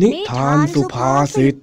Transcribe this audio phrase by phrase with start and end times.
[0.00, 1.58] นิทานสุภาษิต ส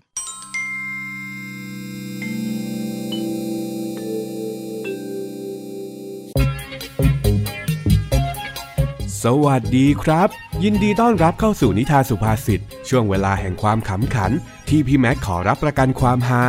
[9.45, 10.29] วัสดีครับ
[10.63, 14.31] ยินดีต้อนรับเข้าสู่นิทานสุภาษิต ช่วงเวลาแห่งความขำขัน
[14.69, 16.43] ที่พี่แม็กขอรับประกันความฮา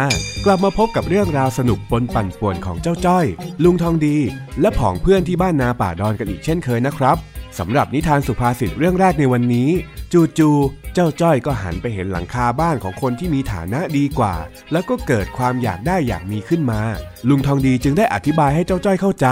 [0.45, 3.27] กลับมาพบกับเรื่องราวสนุกปนปั่นป่วนของเจ้าจ้อย
[3.64, 4.16] ลุงทองดี
[4.61, 7.16] และผองเพื่อนที่บ้านนาป่าดอนกันอีกเช่นเคยนะครับ
[7.58, 9.68] สำหรับนิทานสุภาษิตเรื่องแรกในวันนี้
[10.12, 14.34] จู่ๆเจ้าจ้อยก็หันไปเห็นหลังคาบ้านของคนที่มีฐานะดีกว่า
[14.72, 16.80] แล้วก็เกิดความอยากได้อยากมีขึ้นมา
[17.29, 19.26] ลุงทองดีจึงได้อธิบายให้เจ้าจ้อยเข้าใจ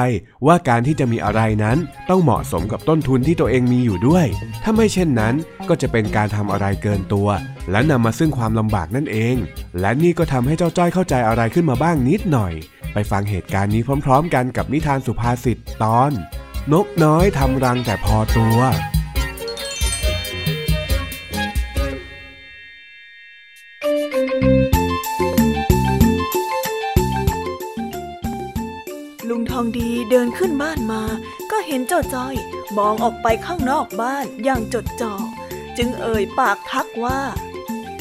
[0.46, 1.78] ว่าการที่จะมีอะไรนั้น
[2.10, 4.26] ต้องเหมาะสมกับต้นทุนที่ตัวเองมีอยู่ด้วย
[4.62, 5.34] ถ้าไม่เช่นนั้น
[5.68, 7.28] ก็จะเป็นการทำอะไรเกินตัว
[7.70, 9.36] และนำมาซึ่งความลำบากนั่นเอง
[9.80, 12.52] และนี่ก็ทำให้เจ้าจ้อยเข้าใจอะไรขึ้นมาบ้างนิดหน่อย
[12.92, 16.12] ไปฟังเหตุการณ์นี้พร้อม ๆ กันกับนิทานสุภาษิตตอน
[16.72, 18.58] นกน้อยทำรังแต่พอตัว
[29.58, 31.02] องดีเดินขึ้นบ้านมา
[31.50, 32.34] ก็เห็นเจ้าจ้อย
[32.78, 35.14] มองออกไปข้างนอกบ้านอย่างจดจ่อ
[35.78, 37.20] จึงเอ่ยปากทักว่า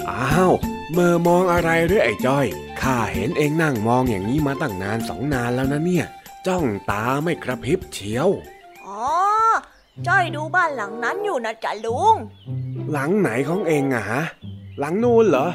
[0.10, 0.54] อ้าว
[0.92, 2.46] เมื่อมองอะไรหรือไอ้จ้อย
[2.82, 6.06] ข้าเห็นเองนั่งมองอย่างนี้มาตั้งนานสองนานแล้วนะเนี่ย
[6.48, 8.28] จ้องตาไม่กระพริบเฉียว
[8.96, 9.14] อ๋อ
[10.08, 12.16] จ้อยดูบ้านหลังนั้นอยู่นะจ๊ะลุง
[12.92, 14.22] หลังไหนของเองอะฮะ
[14.80, 15.48] หลังนู่นเหรอ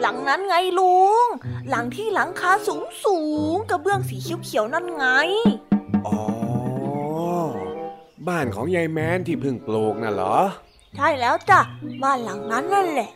[0.00, 1.26] หลังนั้นไงลุง
[1.70, 3.18] หลังที่หลังคาสูงสู
[3.54, 5.06] งกระเบื้องสีเขียวๆนั่นไง
[6.06, 6.18] อ๋อ
[8.28, 10.36] บ้านของยายแม้นที่เพิ่งปลูกน่ะเหรอ
[10.96, 11.60] ใช่แล้วจ้ะ
[12.02, 13.10] บ้านหลังนั้นนั่นแหละ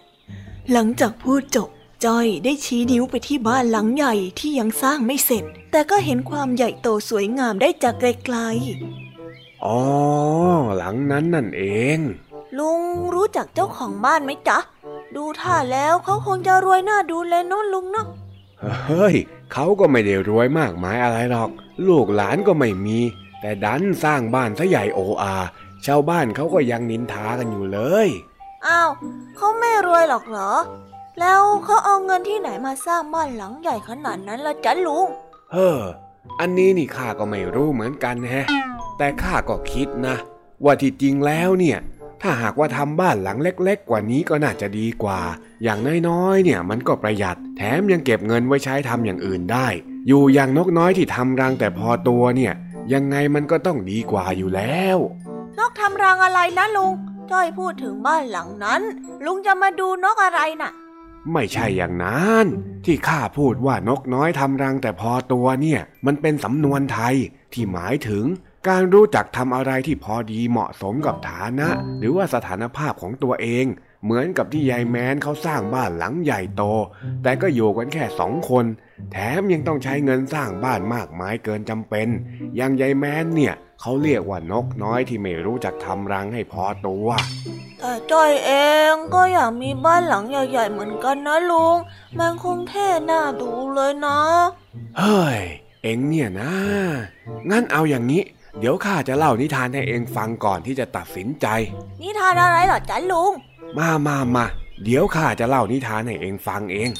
[0.72, 1.68] หลังจากพูดจบ
[2.04, 9.09] จ้อยได้ชี้นิ้วไปที่บ้านหลังใหญ่ที่ยังสร้างไม่เสร็จ แต่ก็เห็นความใหญ่โตสวยงามได้จากไกลๆ
[9.64, 9.80] อ๋อ
[10.76, 11.64] หลังนั้นนั่นเอ
[11.96, 11.98] ง
[12.58, 12.80] ลุง
[13.14, 14.58] รู้จักเจ้าของบ้านไหมจ๊ะ
[15.16, 18.06] ดูท่าแล้วเขาคงจะรวยหน้าดูเลยน้นลุงเนาะ
[18.86, 19.14] เฮ้ย
[19.52, 21.50] เขาก็ไม่ได้รวยมากมายอะไรหรอก
[21.88, 22.98] ลูกหลานก็ไม่มี
[23.40, 25.34] แต่ดันสร้างบ้านซะใหญ่โออา
[25.86, 28.08] ชาวบ้านเขาก็ยังนินทากันอยู่เลย
[28.66, 28.90] อ้าว
[29.36, 30.52] เขาไม่รวยหรอกเหรอ
[31.20, 35.06] แล้วเขาเอาเงินที่ไหนมาสร้างบ้านหลังใหญ่ขนาดนั้นละจ๊ะลุง
[35.52, 35.78] เฮ้อ
[36.40, 38.46] อันนี้นี่ข้าก็ไม่รู้เหมือนกันแฮะ
[39.02, 40.16] แต่ข้าก็คิดนะ
[40.64, 41.78] ว่าที่จริงแล้วเนี่ย
[42.22, 45.20] ถ้าหากว่าทำบ้านหลังเล็ก ๆ กว่านี้ก็น่าจะดีกว่า
[45.62, 45.78] อย่าง
[46.08, 49.66] น้อยๆเนี่ยมันก็ประหยัด แถมยังเก็บเงินไว้ใช้ทำอย่างอื่นได้
[50.08, 52.52] อยู่อย่างนกน้อยที่ทำรังแต่พอตัวเนี่ย
[52.92, 54.98] ยังไงมันก็ต้องดีกว่าอยู่แล้ว
[55.58, 56.92] นกทำรังอะไรนะลุง
[57.30, 58.82] จ้อยพูดถึงบ้านหลังนั้น
[59.24, 60.72] ลุงจะมาดูนกอะไรนะ่ะ
[61.32, 62.46] ไม่ใช่อย่างนั้น
[62.84, 67.14] ที่ข้าพูดว่านกน้อยทำรังแต่พอตัวเนี่ย มันเป็นสำนวนไทย
[67.52, 68.24] ที่หมายถึง
[68.68, 73.66] การรู้จักทำอะไรที่พอดีเหมาะสมกับฐานะ หรือว่าสถานภาพของตัวเอง
[74.04, 76.62] เหมือนกับที่ยายแมนเขาสร้างบ้านหลังใหญ่โต
[77.22, 78.64] แต่ก็อยู่กันแค่สองคน
[79.12, 82.08] แถมยังต้องใช้เงินสร้างบ้านมากมายเกินจำเป็น
[82.56, 87.08] อย่างยายแมนเนี่ยเขาเรียกว่านกน้อยที่ไม่รู้จักทำรังให้พอตัว
[87.78, 88.52] แต่จ้อยเอ
[88.92, 91.76] งก็อยากมีบ้านหลังใหญ่ ๆ เหมือนกันนะลุง
[92.18, 94.18] มันคงเท่น่าดูเลยนะ
[94.98, 95.40] เฮ้ย
[95.82, 96.52] เอ็งเนี่ยนะ
[97.50, 98.22] งั้นเอาอย่างนี้
[98.58, 101.46] เดี๋ยวข้าจะเล่านิทานให้เองฟังก่อนที่จะตัดสินใจ
[102.02, 103.32] นิทานอะไรหรอจ๊ะลุง
[103.78, 104.44] มามามา
[104.84, 106.90] เดี๋ยวข้าจะเล่านิทานให้เองฟังเอง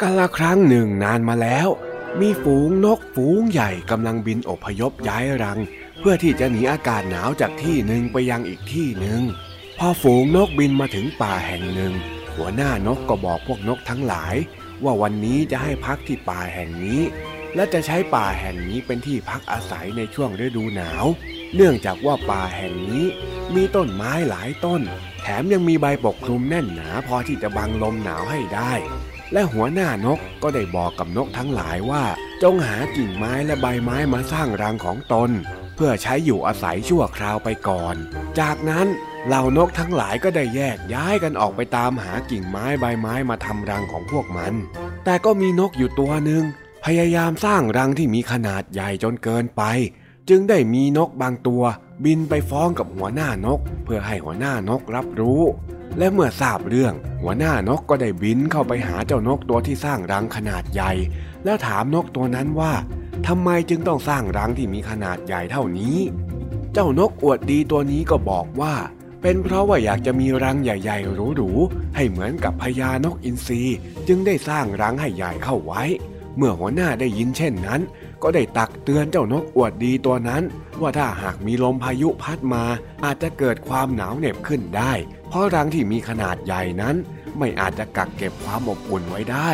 [0.00, 1.68] กาละครั้งหนึ่งนานมาแล้ว
[2.20, 5.58] มีฝูงนกฝูงใหญ่กำลังบินอพยพย้ายรัง
[5.98, 9.20] เพื่อที่จะหนีอากาศหนาวจากที่หนึ่งไปยังอีกที่หนึ่ง
[9.78, 11.92] พอฝูงนกบินมาถึงป่าแห่งหนึ่ง
[12.34, 14.34] หัวหน้านกก็บอกพวกนกทั้งหลาย
[14.84, 17.00] ว่าวันนี้จะให้พักที่ป่าแห่งนี้
[17.54, 21.04] และจะใช้ป่าแห่งนี้เป็นที่พักอาศัยในช่วงฤดูหนาว
[21.54, 23.04] เนื่องจากว่าป่าแห่งนี้
[23.54, 24.82] มีต้นไม้หลายต้น
[25.22, 28.72] แถมยังมีใบปกคลุมแน่นหนาพอที่จะบังลมหนาวให้ได้
[29.32, 32.04] และหัวหน้านกก็ได้บอกกับนกทั้งหลายว่า
[32.42, 35.30] จงหากิ่งไม้และใบไม้มาสร้างรังของตน
[35.82, 37.94] พื่อใช้อยู่อาศัยชั่วคราวไปก่อน
[38.40, 38.86] จากนั้น
[39.26, 44.52] เหล่านกทั้งหลายก็ได้แยกย้ายกันออกไปตามหากิ่งไม้ใบไม้มาทำรังของพวกมัน
[45.04, 46.44] แต่ก็มีนกอยู่ตัวหนึ่ง
[46.84, 49.62] พยายามสร้างรังที่มีขนาดใหญ่จนเกินไป
[50.28, 51.62] จึงได้มีนกบางตัว
[52.04, 55.42] บินไปฟ้องกับหัวหน้านก เพื่อให้หัวหน้านกรับรู้
[55.98, 60.92] และเมื่อทราบเรื่อง หัวหน้านกก็ได้บินเข้าไปหาเจ้านกตัวที่สร้างรังขนาดใหญ่
[61.44, 62.72] แล้วถามนกตัวนั้นว่า
[63.26, 65.98] ทำไมจึงต้องสร้างรังที่มีขนาดใหญ่เท่านี้
[66.72, 68.74] เจ้านกอวดดีตัวนี้ก็บอกว่า
[69.22, 73.62] เป็นเพราะว่าอยากจะมีรังใหญ่ๆหรูๆให้เหมือนกับพญานกอินทรี
[74.08, 75.82] จึงได้สร้างรังให้ใหญ่เข้าไว้
[76.36, 77.80] เมื่อหัวหน้าได้ยินเช่นนั้น
[78.22, 80.42] ก็ได้ตักเตือนเจ้านกอวดดีตัวนั้น
[80.80, 82.64] ว่าถ้าหากมีลมพายุพัดมา
[83.04, 84.92] อาจจะเกิดความหนาวเหน็บขึ้นได้
[85.28, 86.96] เพราะรังที่มีขนาดใหญ่นั้น
[87.38, 89.50] ไม่อาจจะกักเก็บความอบอุ่นไว้ได้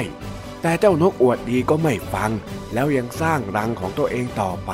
[0.66, 2.30] แต่เจ้านกอวดดีก็ไม่ฟัง
[2.74, 4.72] แล้วยังสร้างรังของตัวเองต่อไป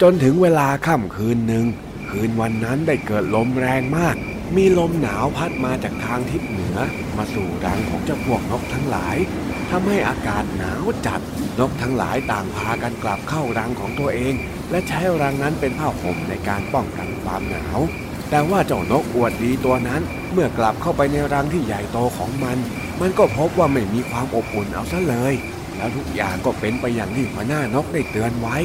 [0.00, 1.66] จนถึงเวลาค่ำคืนหนึ่ง
[2.10, 4.16] คืนวันนั้นได้เกิดลมแรงมาก
[4.56, 6.76] มีลมหนาวพัดมาจากทางทิศเหนือ
[7.16, 9.16] มาสู่รังของเจ้าพวกนกทั้งหลาย
[9.70, 11.20] ทำให้อากาศหนาวจัด
[11.58, 14.34] นกทั้งหลายต่างพากันกลับเข้ารังของตัวเอง
[14.70, 17.78] และใช้รังนั้นเป็นผ้าห่มในการป้องกันความหนาว
[18.30, 20.02] แต่ว่าเจ้านกอวดดีตัวนั้น
[20.32, 22.58] เมื่อกลับเข้าไปในรังที่ใหญ่โตของมัน
[23.00, 25.34] มันก็พบว่าไม่มีความอบอุ่นเอาซะเลย
[25.76, 28.56] แล้วทุกอย่างก็เป็นไปอย่างที่หัวหน้านกได้เตือนไว้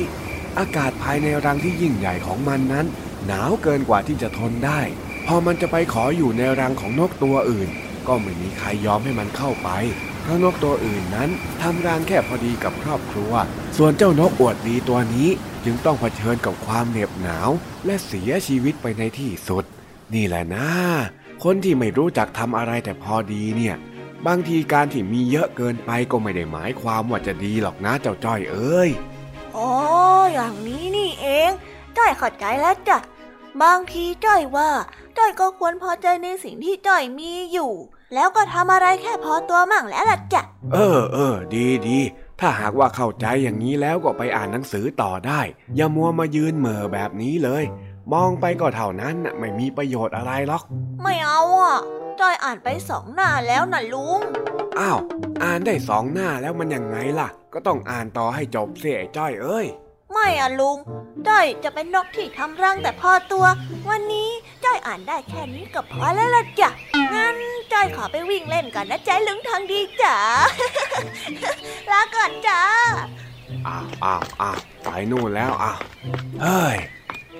[0.59, 2.85] อากาศภายในรังที่ยิ่งใหญ่ของมันนั้น
[3.27, 4.81] หนาวเกินกว่าที่จะทนได้
[5.27, 7.69] พอมันจะไปขออยู่ในรังของนกตัวอื่น
[8.07, 9.69] ก็ไม่มีใครยอมให้มันเข้าไป
[10.21, 11.29] เพราะนกตัวอื่นนั้น
[11.62, 13.31] ทำรังแค่พอดีกับครอบครัว
[13.77, 15.29] ส่วนเจ้านกอวดดีตัวนี้
[15.65, 17.50] จึงต้องเผชิญกับความเหน็บหนาว
[17.85, 19.63] และเสียชีวิตไปในที่สุด
[20.13, 20.67] นี่แหละนะ
[21.43, 23.75] คนที่ไม่รู้จักทำอะไรแต่พอดีเนี่ย
[24.27, 28.89] บางทีการที่มีเยอะเกินไปก็ไม่ได้หมายความว่าจะดีหรอกนะเจ้าจ้อยเอ้ย
[29.57, 29.71] อ๋อ
[30.33, 31.51] อย่างนี้นี่เอง
[31.97, 32.97] จ้อยเข้าใจแล้วจ้ะ
[33.63, 34.69] บางทีจ้อยว่า
[35.17, 37.71] จ้อยก็ควรพอใจในสิ่งที่จ้อยมีอยู่
[38.13, 40.41] แล้วก็ทำอะไรแค่พอตัวมั่งแล้วล่ะจ้ะ
[40.73, 41.99] เออเออดีดี
[42.39, 45.41] ถ้าหากว่าเข้าใจอย่างนี้แล้วก็ไปอ่านหนังสือต่อได้
[45.75, 47.63] อย่ามัวมายืนเหม่อแบบนี้เลย
[48.13, 50.63] มองไปก็เท่านั้นน่ะไม่มีประโยชน์อะไรหรอก
[51.03, 51.79] ไม่เอาอะ
[52.19, 54.19] จ้อยอ่านไปสองหน้าแล้วนะลุง
[54.79, 54.99] อ้าว
[55.43, 59.65] อ่านได้สองหน้าแล้วมันยังไงล่ะ ก็ต้องอ่านต่อให้จบเสียไอ้จ้อยเอ้ย
[60.13, 60.77] ไม่อะลุง
[61.27, 63.45] จ้อยจะเป็นนกที่ทำรังแต่พอตัว
[63.89, 64.29] วันนี้
[64.63, 66.69] จ้อยอ่านได้แค่นี้ก็พอแล้วล่ะจ้ะ
[67.13, 67.37] งั้น
[67.73, 70.17] จ้อยขอไปวิ่งเล่นกันนะจ๊ะลุงทางดีจ๋า
[71.91, 72.61] ลาก่อนจ้า
[73.67, 75.79] อ้าวอ้าวอ้าวไปนู่นแล้วอ้าว
[76.41, 76.77] เฮ้ย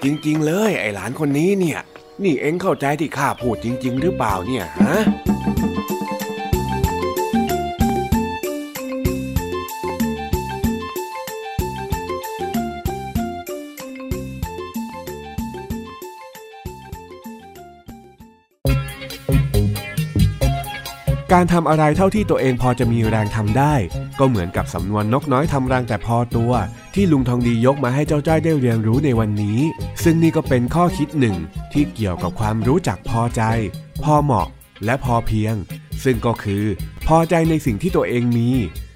[0.04, 1.80] จริง ๆ เลยไอ้หลานคนนี้เนี่ย
[2.24, 5.02] นี่เอ็งเข้าใจที่ข้าพูดจริง ๆ หรือเปล่าเนี่ยฮะ
[21.34, 23.74] การทำอะไรเท่าที่ตัวเองพอจะมีแรงทำได้
[24.20, 26.52] ก็เหมือนกับสำนวนนกน้อยทำรังแต่พอตัว
[26.98, 29.60] ที่ลุงทองดียกมาให้เจ้าจ้อยได้เรียนรู้ในวันนี้
[30.04, 31.36] ซึ่งนี่ก็เป็นข้อคิดหนึ่ง
[31.74, 33.42] ที่เกี่ยวกับความรู้จักพอใจ
[34.04, 34.48] พอเหมาะ
[34.86, 35.56] และพอเพียง
[36.04, 36.64] ซึ่งก็คือ
[37.08, 38.50] พอใจในสิ่งที่ตัวเองมี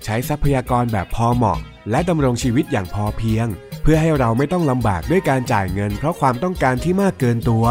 [0.04, 1.60] ใช้ทรัพยากรแบบพอเหมาะ
[1.92, 3.48] และดำรงชีวิตอย่างพอเพียง
[3.82, 7.66] เพื่อให้เราไม่ต้องลำบากด้วยการจ่ายเงิน เพราะความต้องการที่มากเกินตัว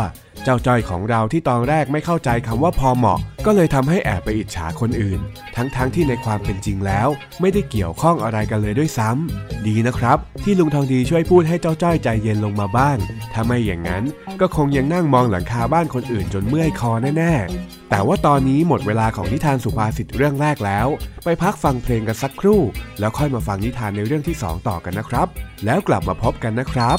[0.45, 5.21] เจ้าจ้อยของเราที่ตอนแรกไม่เข้าใจคำว่าพอเหมาะ ก็เลยทำให้แอบไปอิจฉาคนอื่น
[5.57, 7.09] ทั้งๆทที่ในความเป็นจริงแล้ว
[7.41, 12.97] ไม่ได้เกี่ยวข้องอะไรกันเลยด้วยซ้ำดีนะครับ ที่ลุงทองดีช่วยพูดให้เจ้าจ้อยใจเย็นลงมาบ้าง
[13.33, 14.05] ถ้าไม่อย่างนั้น
[14.41, 20.87] ก็คงยังนั่งมองหลังคาบ้านคนอื่นจนเมื่อยคอแน่ๆ แต่ว่าตอนนี้หมดเวลาของนิทานสุภาษิตเรื่องแรกแล้ว
[21.25, 22.61] ไปพักฟังเพลงกันสักครู่
[22.99, 25.29] แล้วค่อยมาฟังนิทานในเรื่องที่สองต่อกันนะครับ
[25.65, 26.99] แล้วกลับมาพบกันนะครับ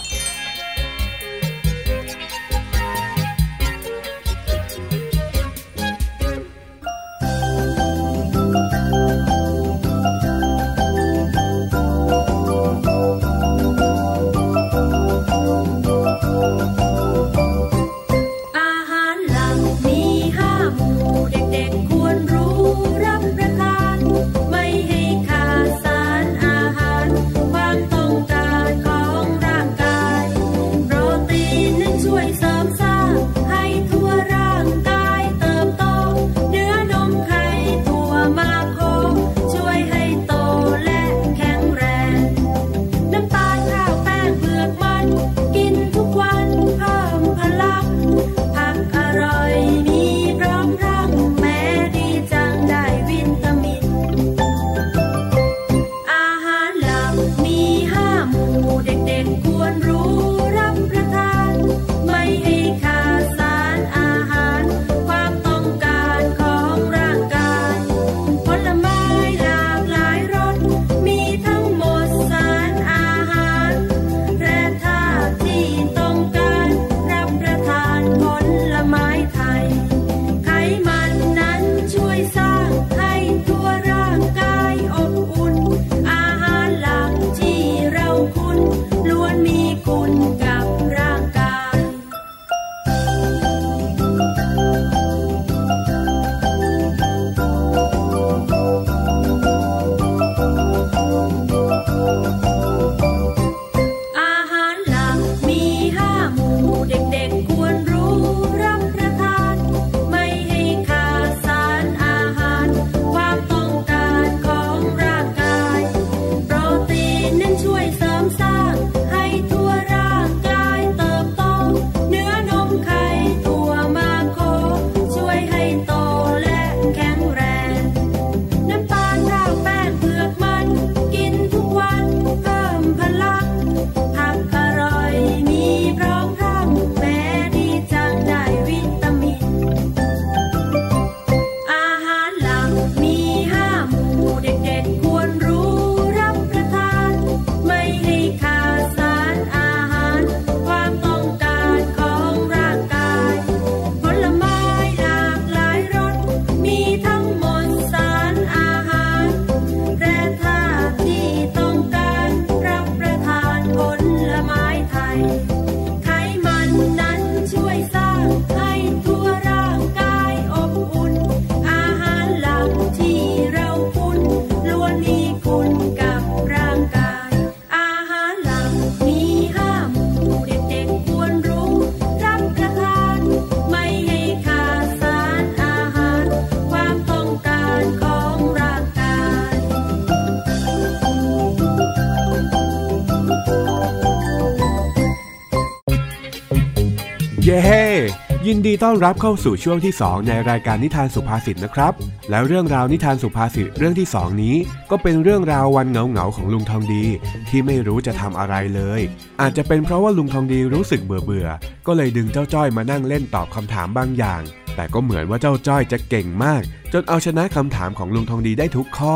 [198.59, 201.93] นดีต้อนรับเข้าสู่ช่วงที่ 2 ในรายการนิทานสุภาษิตนะครับ
[202.29, 204.55] แล้วเรื่องราวนิทานสุภาษิตเรื่องที่ 2 นี้
[204.91, 207.05] ก็เป็นเรื่องราววันเหงาๆของลุงทองดี
[207.49, 209.01] ที่ไม่รู้จะทำอะไรเลย
[209.41, 214.41] อาจจะเป็นเพราะว่าลุงทองดีรู้สึกเบื่อเบื่อๆก็เลยดึงเจ้าจ้อยมานั่งเล่นตอบคำถามบางอย่าง
[214.75, 216.61] แต่ก็เหมือนว่าเจ้าจ้อยจะเก่งมาก
[216.93, 219.15] จนเอาชนะคำถามของลุงทองดีได้ทุกข้อ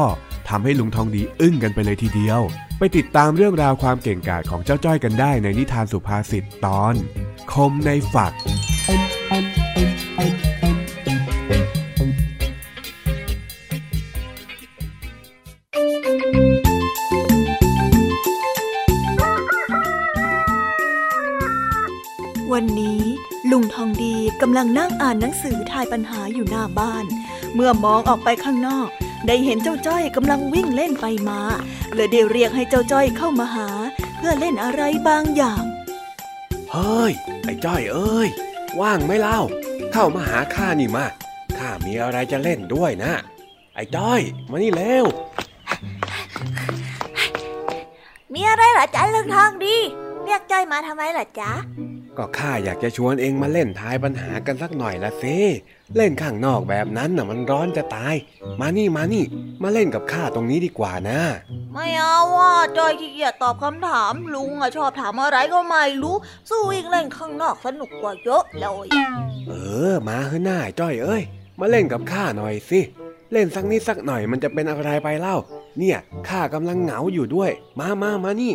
[0.50, 2.42] ทำให้ลุงทองดีอึ้งกันไปเลยทีเดียว
[2.80, 6.96] ไปติดตามเรื่องราวความเก่งกาจของเจ้าจ้อยกันได้ในนิทานสุภาษิตตอน
[7.54, 8.34] คมในฝัก
[8.88, 9.13] วัน
[24.64, 27.06] ดีกำลังนั่งอ่านหนังสือทายปัญหาอยู่หน้าบ้าน
[27.56, 28.90] เมื่อมองออกไปข้างนอก
[29.28, 31.42] ได้เห็นเจ้าจ้อยกำลังวิ่งเล่นไปมา
[31.94, 33.70] เลยได้เรียกให้เจ้าจ้อยเข้ามาหา
[34.18, 35.64] เพื่อเล่นอะไรบางอย่าง
[36.72, 37.12] เฮ้ย
[37.44, 38.30] ไอ้จ้อยเอ้ย
[38.82, 39.40] ว่างไหม่เล่า
[39.94, 41.06] เข้ามาหาข้านี่มา
[41.58, 43.14] ข้ามีอะไรจะเล่นด้วยนะ
[43.76, 45.06] ไอ้จ้อย มานี่เร็ว
[48.34, 49.78] มีอะไรเหรอจ๊ะลุงทองดี
[50.24, 51.52] เรียกจ้อยมาทำไมเหรอจ๊ะ
[52.18, 55.38] ก็ข้าอยากจะชวนเองมาเล่นทายปัญหากันสักหน่อยละสิ
[55.96, 58.16] เล่นข้างนอกแบบนั้นน่ะมันร้อนจะตาย
[58.60, 59.24] มานี่มานี่
[59.64, 61.20] มาเล่นกับข้าตรงนี้ดีกว่านะ
[61.74, 66.16] ไม่เอาว่าจอยขี้เกียจตอบคำถามลุงอะชอบถามอะไรก็ไม่รู้
[66.50, 68.88] สู้วิ่งเล่นข้างนอกสนุกกว่าเยอะเลย
[69.48, 69.54] เอ
[69.92, 71.24] อ มาเฮ้หน้าจ้อยเอ้ย
[71.60, 72.80] มาเล่นกับข้าหน่อยสิ
[73.32, 75.38] เล่นสักนิดสักหน่อยมันจะเป็นอะไรไปเล่า
[75.80, 78.54] เนี่ยข้ากำลังเหงาอยู่ด้วย มามามานี่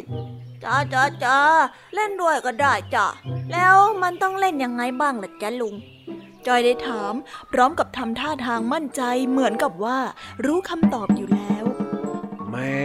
[0.64, 1.38] จ้าจ้าจ้า
[1.94, 3.06] เล่นด้วยก็ได้จ้ะ
[3.52, 5.74] แล้วมันต้องเล่นยังไงบ้างล่ะจ๊ะลุง
[6.46, 7.14] จอยได้ถาม
[7.52, 9.98] พร้อมกับทำท่าทางมั่นใจเหมือนกับว่า
[10.44, 11.64] รู้คำตอบอยู่แล้ว
[12.50, 12.76] แม่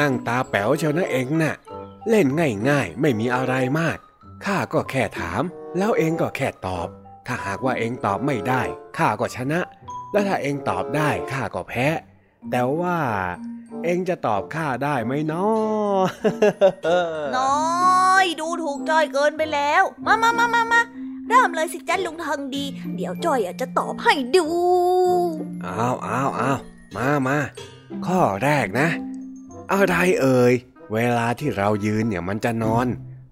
[0.00, 1.54] นั่งตาแป๋วเชียวนะเองน่ะ
[2.10, 2.26] เล่น
[2.68, 3.98] ง่ายๆ ไม่มีอะไรมาก
[4.44, 5.42] ข้าก็แค่ถาม
[5.78, 6.88] แล้วเองก็แค่ตอบ
[7.26, 8.62] ถ้าหากว่าเองตอบไม่ได้
[8.98, 9.60] ข้าก็ชนะ
[10.12, 11.86] แล้วถ้าเองตอบได้ข้าก็แพ้
[12.50, 12.98] แต่ว่า
[13.84, 15.48] เองจะตอบข้าได้ไหมน้อ
[17.36, 20.80] น้อย ดูถูกจอยเกินไปแล้ว มามามามามา
[21.28, 22.64] เริ่มเลยสิจ้าลุงทองดี
[22.96, 24.46] เดี๋ยวจอยอะจะตอบให้ดู
[25.66, 26.58] อ้าวอ้าวอ้าว
[26.96, 27.38] มามา
[28.06, 28.88] ข้อแรกนะ
[29.72, 30.54] อะไรเอ่ย
[30.92, 32.86] เวลาที่เรายืนเนี่ยมันจะนอน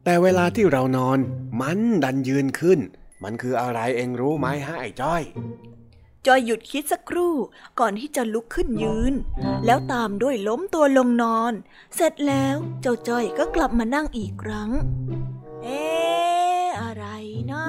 [0.04, 1.18] แต่เวลาที่เรานอน
[1.60, 2.78] มันดันยืนขึ้น
[3.24, 5.22] มันคืออะไรเองรู้ไหมฮะไอ้จ้อย
[6.26, 7.34] จอยหยุดคิดสักครู่
[7.80, 9.14] ก่อนที่จะลุกขึ้นยืน
[9.66, 11.52] แล้วตามด้วยล้มตัวลงนอน
[11.96, 14.70] เสร็จแล้วเจ้าจอยก็กลับมานั่งอีกครั้ง
[15.62, 15.82] เอ๊
[16.80, 17.04] อะไร
[17.52, 17.66] นะ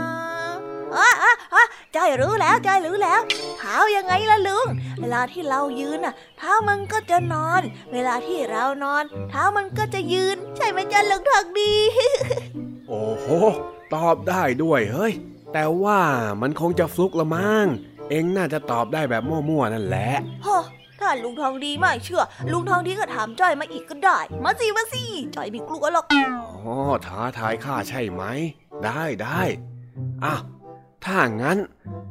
[0.95, 1.63] อะอะอะ
[1.95, 3.21] จ้อยรู้แล้วจอยรู้แล้ว
[3.57, 4.67] เท้ายังไงล่ะลุง
[5.01, 7.61] เวลาที่เรายืนน่ะ เท้ามันก็จะนอน
[7.93, 11.73] เวลาที่เรานอน เท้ามันก็จะยืน ใช่ไหมจ้าลุงทองดี
[12.87, 13.27] โอ้โห
[13.93, 15.13] ตอบได้ด้วยเฮ้ย
[15.53, 15.99] แต่ว่า
[16.41, 17.67] มันคงจะฟลุกละมั้ง
[18.09, 20.09] เองน่าจะตอบได้แบบมั่วๆนั่นแหละ
[20.47, 20.63] ฮะ
[20.99, 25.03] ถ้าลุงทองดีไม่เชื่อ ลุงทองดีก็ถามจ้อยมาอีกก็ได้ มาสิมาสิ
[25.35, 26.75] จ้อยไม่กลัวหรอกอ๋อ
[27.07, 28.23] ท้าทายข้าใช่ไหม
[28.83, 29.41] ได้ได้
[30.23, 30.41] อ้าว
[31.05, 31.57] ถ้างั้น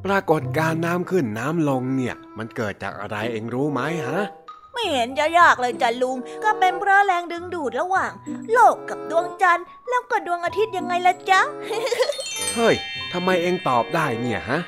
[0.05, 4.21] ปรากฏการณ์น้ำขึ้นน้ำลงเนี่ย มันเกิดจากอะไรเองรู้ไหมฮะ
[4.75, 8.13] ไม่เห็นจะยากเลยจ้ะลุง ก็เป็นเพราะแรงดึงดูดระหว่าง
[8.53, 11.41] โลกกับดวงจันทร์แล้วก็ดวงอาทิตย์ยังไงล่ะจ๊ะ
[12.55, 12.75] เฮ้ย
[13.13, 14.61] ทำไมเองตอบได้เนี่ยฮะ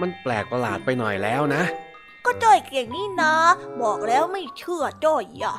[0.00, 1.62] มันแปลกประหลาดไปหน่อยแล้วนะ
[2.24, 3.34] ก็จ้อยเก่งนี่นะ
[3.82, 5.56] บอกแล้วไม่เชื่อจ้อยอะ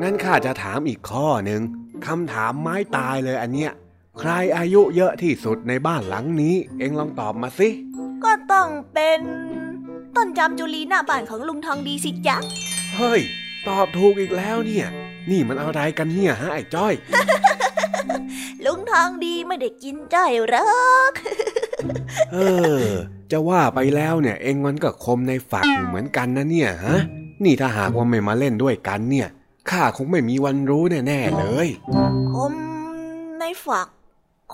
[0.00, 1.60] งั้นข้าจะถามอีกข้อหนึ่ง
[2.06, 3.72] คำถามไม้ตายเลยอันเนี้ย
[4.20, 7.68] ใครอายุเยอะที่สุดในบ้านหลังนี้ เองลองตอบมาสิ
[8.24, 9.20] ก็ต้องเป็น
[10.16, 12.36] ต้นจำจุลีหน้าบ้านของลุงทองดีสิจ๊ะ
[12.96, 13.20] เฮ้ย
[13.68, 14.86] ตอบถูกอีกแล้วเนี่ย
[15.30, 16.94] นี่มันอะไรกันเนี่ยฮะไอ้จ้อย
[18.64, 20.70] ลุงทองดีไม่ได้กินจ้อยหรอ
[21.10, 21.12] ก
[22.32, 22.36] เอ
[22.84, 22.86] อ
[23.32, 26.98] จะว่าไปแล้วเนี่ย เองมันก็คมในฝักอยู่เหมือนกันนะเนี่ยฮะ
[27.44, 29.28] นี่ถ้าหากว่าไม่มาเล่นด้วยกันเนี่ย
[29.70, 31.68] ข้าคงไม่มีวันรู้แน่ๆเลย
[32.32, 32.52] คม
[33.38, 33.88] ในฝัก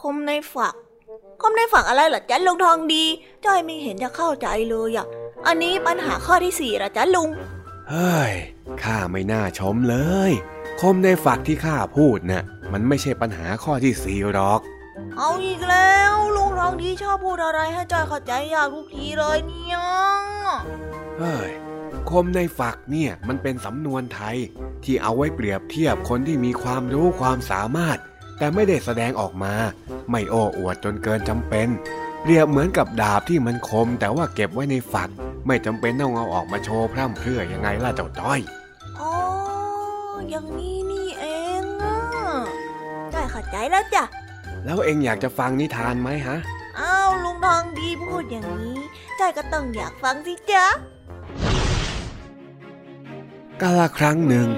[0.01, 0.75] คมในฝัก
[1.41, 3.05] คมในฝักอะไรเหรอจ๊ะลุงทองดี
[3.45, 5.07] จ้อยไม่เห็นจะเข้าใจเลยอะ
[5.47, 7.29] อันนี้ปัญหาข้อที่สี่เหรอจ๊ะลุง
[7.91, 8.33] เฮ้ย
[8.83, 9.97] ข้าไม่น่าชมเล
[10.31, 10.33] ย
[10.81, 14.61] คมในฝักที่ข้าพูดน่ะมันไม่ใช่ปัญหาข้อที่สี่หรอก
[15.17, 19.79] เอาอีกแล้วลุงทองดีชอบพูดอะไรให้จ้อยเข้าใจยากทุกทีเลยเนี่ย
[21.19, 21.51] เฮ้ย
[22.11, 24.37] คมในฝักเนี่ยมันเป็นสำนวนไทย
[24.85, 27.99] ที่เอาไว้เปรียบเทียบคนที่มีความรู้ความสามารถ
[28.39, 29.55] แต่ไม่ได้แสดงออกมา
[30.11, 31.69] ไม่โอ้อวดจนเกินจำเป็น
[32.23, 35.11] เปรียบเหมือนกับดาบที่มันคม แต่ว่าเก็บไว้ในฝัก
[35.47, 38.41] ไม่จำเป็นต้องเอาออกมาโชว์พร่ำเพรื่อยังไงล่ะเจ้าจ้อย
[38.99, 39.13] อ๋อ
[40.31, 41.25] อย่างนี้นี่เอ
[41.63, 41.97] งอะ
[43.13, 44.05] จ้อยเข้าใจแล้วจ้ะ
[44.69, 46.37] แล้วเองอยากจะฟังนิทานไหมฮะ
[46.77, 46.99] เอา
[47.55, 48.79] องดีพูดอย่างนี้
[49.19, 50.67] จ้อยก็ต้องอยากฟังสิจ๊ะ
[53.63, 54.49] กาลครั้งหนึ่ง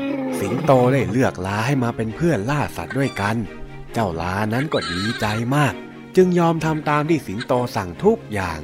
[0.41, 3.37] สิงโตได้เลือกลาให้มาเป็นเพื่อนล่าสัตว์ด้วยกัน
[3.93, 5.27] เจ้าลานั้นก็ดีใจ
[5.57, 5.75] มาก
[6.17, 8.59] จึงยอมทำตามที่สิงโตสั่งทุกอย่าง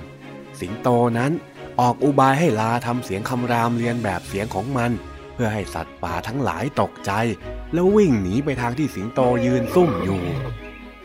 [0.60, 0.88] สิงโต
[1.18, 1.32] นั้น
[1.80, 4.90] ออกอุบายให้ลาทำเสียงคำรามเรียนแบบเสียงของมัน
[5.34, 7.12] เพื่อให้สัตว์ป่าทั้งหลายตกใจ
[7.72, 10.22] แล้ววิ่งหนีไปทางที่สิงโตยืนซุ่มอยู่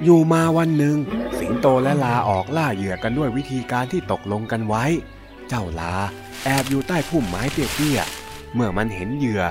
[0.03, 0.98] อยู่มาวันหนึ่ง
[1.39, 4.86] สิงโตและลาออกล่าเหยื่อกันด้วยวิธีการที่ตกลงกันไว้
[5.47, 5.93] เจ้าลา
[6.45, 9.41] แอบอยู่ใต้พุ่มไม้เตี้ยๆเมื่อมันเห็นเหยื่อ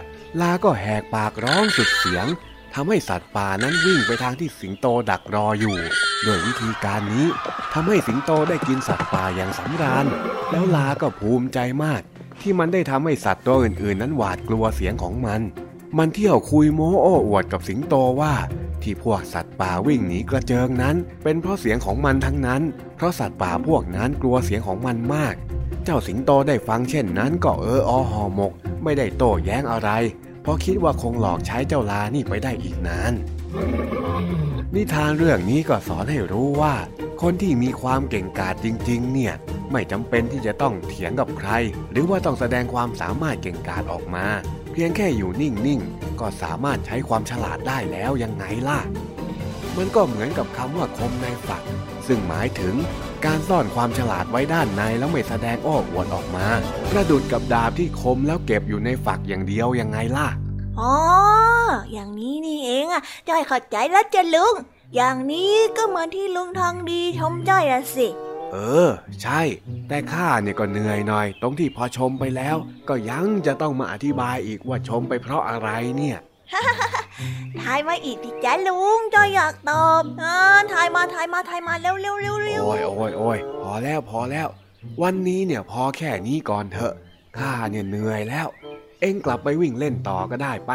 [0.41, 2.27] ลาก็แหกปากร้องสุดเสียง
[2.75, 5.77] ทำให้สัตว์ป่านั้นวิ่งไปทางที่สิงโตดักรออยู่
[6.25, 7.27] โดยวิธีการนี้
[7.73, 10.07] ทำให้สิงโตได้กินสัตว์ป่าอย่างสำราญ
[10.51, 12.03] แล้วลาก็ภูมิใจมาก
[12.41, 15.41] ที่มันได้ทำให้สัตว์ตัวอื่นๆ นั้นหวาดกลัวเสียงของมัน
[15.99, 18.35] มันเที่ยวคุยโม้โอ้อวดกับสิงโตว่า
[18.85, 22.63] ที่พวกสัตว์ป่าวิ่งหนีกระเจิงนั้น เป็นเพราะเสียงของมันทั้งนั้น
[22.97, 25.35] เพราะสัตว์ป่าพวกนั้นกลัวเสียงของมันมาก
[25.85, 28.53] เจ้าสิงโตได้ฟังเช่นนั้นก็เอออหอหมก
[28.85, 29.91] ไม่ได้โต้แย้งอะไร
[30.43, 33.13] เพราะคิดว่าคงหลอกใช้เจ้าลานี่ไปได้อีกนาน
[34.75, 36.75] นิทานเรื่องนี้ก็สอนให้รู้ว่า
[37.23, 39.35] คนที่มีความเก่งกาจจริง ๆ เนี่ย
[39.73, 41.51] ไม่จำเป็นที่จะต้องเถียงกับใคร
[41.93, 44.27] หรือว่าต้องแสดงความสามารถเก่งกาจออกมา
[44.83, 48.81] พียงแค่อยู่นิ่งๆ ก็สามารถใช้ความฉลาดได้แล้วยังไงล่ะ
[49.77, 51.63] มันก็เหมือนกับคำว่าคมในฝัก
[52.07, 52.75] ซึ่งหมายถึง
[53.25, 56.47] การซ่อนความฉลาดไว้ด้านในแล้วไม่แสดงอ้อวดออกมา
[56.91, 60.29] ประดุดกับดาบที่คมแล้วเก็บอยู่ในฝักอย่างเดียวยังไงล่ะ
[60.81, 60.95] อ๋อ
[61.93, 64.55] อย่างนี้นี่เองอะจ้อยเข้าใจแล้วจ้ะลุง
[64.95, 68.09] อย่างนี้ก็เหมือนที่ลุงทองดีชมจ้อยอะสิ
[68.53, 68.59] เอ
[68.89, 68.91] อ
[69.23, 69.41] ใช่
[69.89, 72.57] แต่ข้าเนี่ยก็เหนื่อยหน่อย ตรงที่พอชมไปแล้ว
[72.89, 76.19] ก็ยังจะต้องมาอธิบายอีกว่าชมไปเพราะอะไรเนี่ย
[77.61, 80.37] ทายมาอีกดิจ้ะลุงจ้อยอยากตอบอ่า
[80.73, 84.49] ทายมาทายมาทายมาเร็วเร็วเร็วเร็วโอ้ยโอ้ยโอ้ยพอแล้วพอแล้ว
[85.03, 86.95] วันนี้เนี่ยพอแค่นี้ก่อนเถอะ
[87.39, 88.47] ข้าเนี่ยเหนื่อยแล้ว
[89.01, 90.73] เอ็งกลับไปวิ่งเล่นต่อก็ได้ไป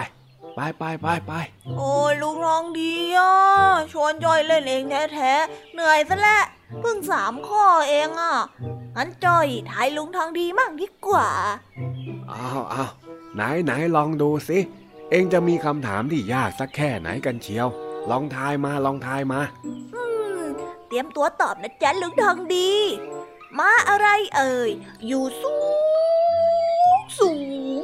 [0.56, 1.34] ไปไปไปไป
[1.78, 3.32] โอ้ยลุงทองดีอะ
[3.92, 6.44] ชวนจอยเล่นเองแท้ๆเหนื่อยซะแล้ว
[6.82, 8.36] เพิ่งสามข้อเองอะ
[8.96, 11.30] งั้นจอยทายลุงทองดีมั่งดีกว่า
[12.32, 12.92] อ้าวอ้าว
[13.36, 14.58] ไหนไหนลองดูสิ
[15.12, 17.68] เองจะมีคำถามที่ยากสักแค่ไหนกันเชียว
[18.10, 20.04] ลองทายมาลองทายมาอื
[20.44, 20.46] ม
[20.88, 22.72] เตรียมตัวตอบนะจ๊ะลุงทองดี
[23.60, 24.70] มาอะไรเอ่ย
[25.08, 25.56] อยู่สู
[26.98, 27.32] งสู
[27.80, 27.82] ง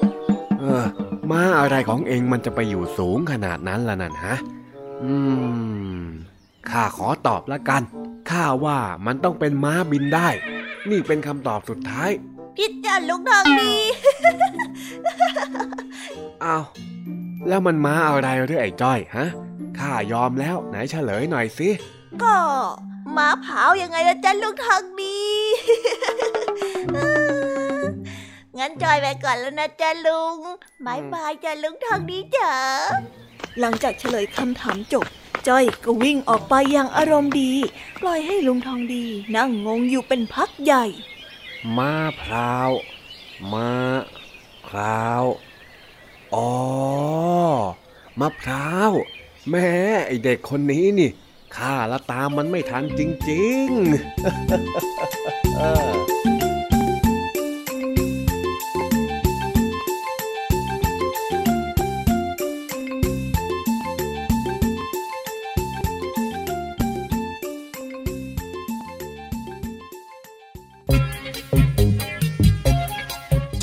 [0.59, 0.87] เออ
[1.31, 4.35] ม้าอะไรของเองมันจะไปอยู่สูงขนาดนั้นล่ะนั่นฮะ
[5.03, 5.13] อื
[6.01, 6.05] ม
[6.69, 7.81] ข้าขอตอบละกัน
[8.29, 10.29] ข้าว่ามันต้องเป็นม้าบินได้
[10.89, 12.11] นี่เป็นคำตอบสุดท้าย
[12.57, 13.75] พิดจ้ะลุงทองดี
[16.43, 16.63] อ้าว
[17.47, 19.27] แล้วมันม้าอะไรหรือไอ้จ้อยฮะ
[19.79, 21.69] ข้ายอมแล้วไหนเฉลยหน่อยสิ
[22.23, 22.35] ก็
[23.17, 25.17] ม้าเผายังไงล่ะจ๊ะลุงทองดี
[28.63, 30.37] งั้นจอยไปก่อนแล้วนะจ๊ะลุง
[30.85, 32.53] บายบายจ้ะลุงทองดีจ๋า
[33.59, 35.05] หลังจากเฉลยคำถามจบ
[35.47, 37.51] จ้อยก็วิ่งออกไปอย่างอารมณ์ดี
[38.01, 40.85] ปล่อยให้ลุงทองดี นั่งงงอยู่เป็นพักใหญ่
[41.77, 42.71] ม้าพร้าว
[43.53, 43.69] ม้า
[44.67, 45.23] พร้าว
[46.35, 46.51] อ๋อ
[48.19, 48.91] มะพร้าว
[49.49, 49.69] แม่
[50.07, 51.09] ไอเด็กคนนี้นี่
[51.55, 53.67] ข้าละตามมันไม่ทันจริง
[56.09, 56.10] ๆ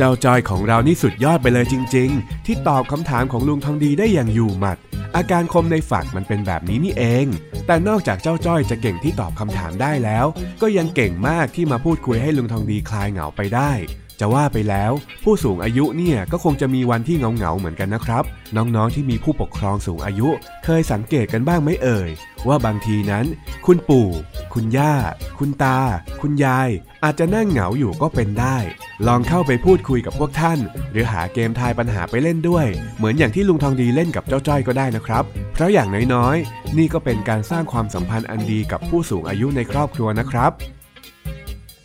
[0.00, 4.78] เจ้าจอยของเรานี่สุดยอดไปเลยจริง ๆ ที่ตอบคำถามของลุงทองดีได้อย่างอยู่หมัด
[5.16, 7.26] อาการคมในฝักมันเป็นแบบนี้นี่เอง
[7.66, 10.26] แต่นอกจากเจ้าจ้อยจะเก่งที่ตอบคำถามได้แล้ว
[10.62, 13.72] ก็ยังเก่งมากที่มาพูดคุยให้ลุงทองดีคลายเหงาไปได้
[14.20, 14.92] จะว่าไปแล้ว
[15.24, 18.24] ผู้สูงอายุเนี่ยก็คงจะมีวันที่เหงาๆเหมือนกันนะครับ
[18.56, 20.28] น้องๆที่มีผู้ปกครองสูงอายุ
[20.64, 22.10] เคยสังเกตกันบ้างไหมเอ่ย
[22.48, 23.26] ว่าบางทีนั้น
[23.66, 24.08] คุณปู่
[24.54, 24.94] คุณย่า
[25.38, 25.78] คุณตา
[26.20, 26.68] คุณยาย
[27.04, 28.56] อาจจะนั่งเหงาอยู่ก็เป็นได้
[29.06, 30.58] ลองเข้าไปพูดคุยกับพวกท่าน
[30.90, 40.52] หรือหาเกมทายปัญหาไปเล่นด้วย เหมือนอย่างที่ลุงทองดีเล่นกับเจ้าจ้อยก็ได้นะครับ เพราะอย่างน้อยๆ นี่ก็เป็นการสร้างความสัมพันธ์อันดีกับผู้สูงอายุในครอบครัวนะครับ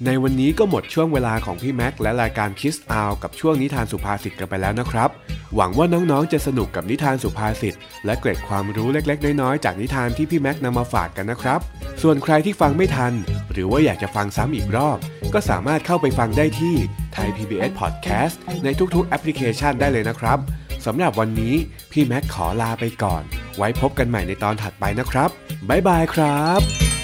[0.07, 5.09] ในวันนี้ก็หมดช่วงเวลาของพี่แม็กและรายการคิสอาวกับช่วงนิทานสุภาษิตกันไปแล้วนะครับ
[5.55, 11.59] หวังว่าน้องๆจะสนุกกับนิทานสุภาษิตและเกร็ดความรู้เล็กๆ น้อยๆ จากนิทานที่พี่แม็กนำมาฝากกันนะครับ
[12.01, 13.13] ส่วนใครที่ฟังไม่ทัน
[13.51, 14.97] หรือว่าอยากจะฟังซ้ำอีกรอบ
[15.33, 16.75] ก็สามารถเข้าไปฟังได้ที่
[17.15, 20.37] Thai PBS Podcast ในทุกๆ แอปพลิเคชันได้เลยนะครับ
[20.85, 21.55] สำหรับวันนี้
[21.91, 23.23] พี่แม็กขอลาไปก่อน
[23.57, 25.29] ไว้พบกันใหม่ในตอนถัดไปนะครับ
[25.69, 27.02] บ๊ายบายครับ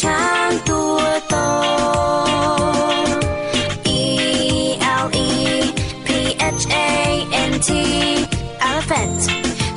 [0.00, 1.36] ช้างตัวโต
[4.00, 4.02] E
[5.02, 5.30] L E
[6.06, 6.08] P
[6.60, 6.90] H A
[7.50, 7.68] N T
[8.68, 9.22] elephant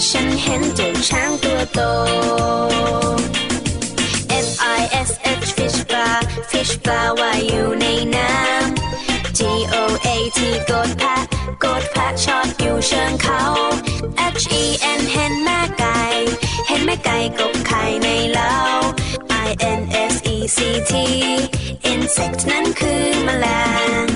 [0.08, 1.80] ฉันเห็นเจ้ช้างตัวโต
[4.46, 4.48] F
[4.80, 5.12] I S
[5.44, 6.18] H fish bar
[6.52, 9.40] fish bar ว่าอยู่ในน้ำ G
[9.74, 9.76] O
[10.08, 11.18] A T กดแพะ
[11.64, 13.42] กดแพะชอดอยู่เชิงเขา
[14.42, 14.64] H E
[15.00, 16.00] N เห็นแม่ไก่
[16.68, 18.56] เห็นแม่ไก่กบไข่ในเล้า
[19.48, 19.82] I N
[20.62, 20.94] GT
[21.92, 23.46] insect นั้นคือแมล
[24.04, 24.11] ง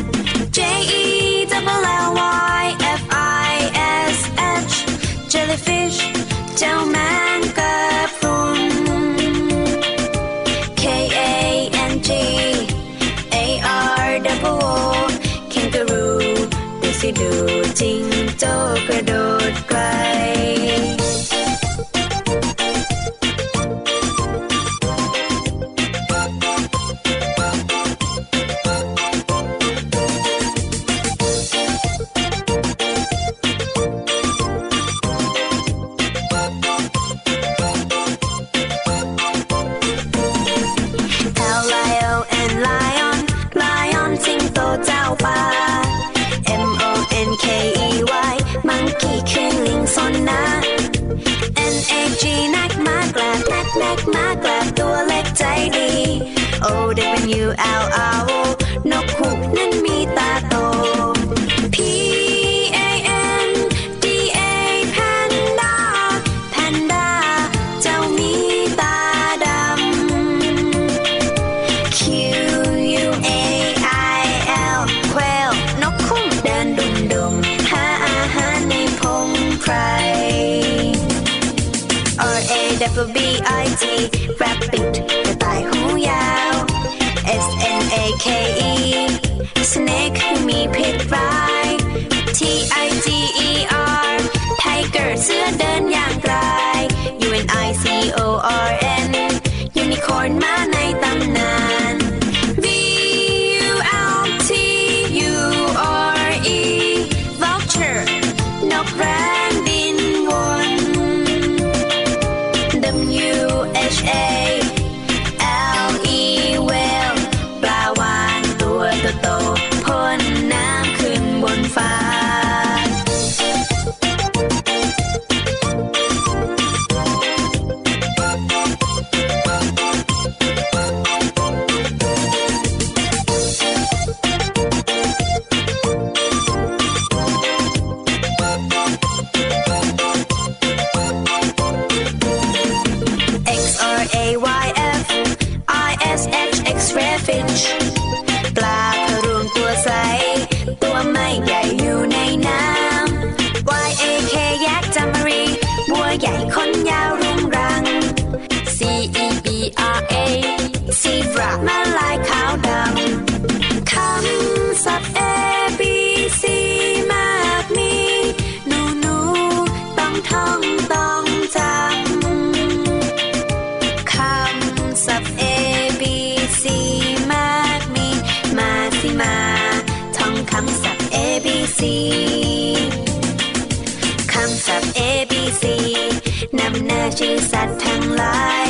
[186.69, 188.67] บแน่ชื่อสัตว์ทั้งหลาย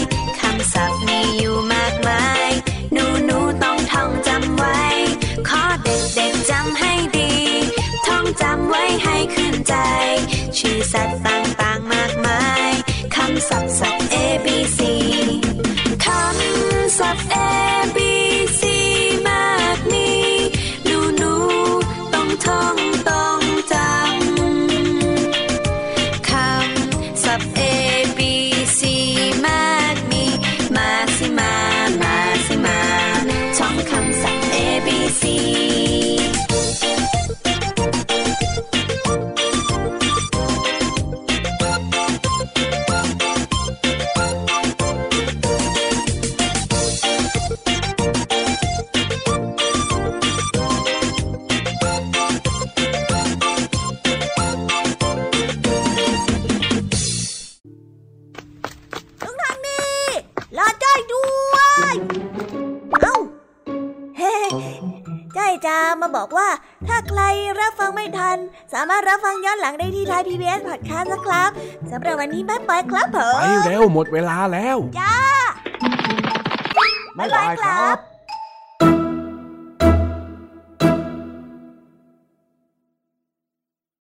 [70.16, 71.50] หลังได้ที่ไทย PBS Podcast นะครับ
[71.92, 75.25] สำหรับวันนี้บ๊ายบายครับผมไปเร็วหมดเวลาแล้ว จ้า